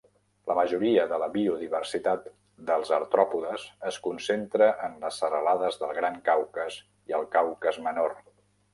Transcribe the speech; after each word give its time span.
La 0.51 0.53
majoria 0.59 1.03
de 1.11 1.19
la 1.23 1.27
biodiversitat 1.35 2.25
dels 2.71 2.91
artròpodes 2.99 3.67
es 3.93 4.01
concentra 4.09 4.73
en 4.91 4.99
les 5.07 5.23
serralades 5.25 5.81
del 5.85 5.97
Gran 6.03 6.21
Caucas 6.33 6.83
i 7.13 7.21
el 7.23 7.33
Caucas 7.41 7.83
Menor. 7.91 8.23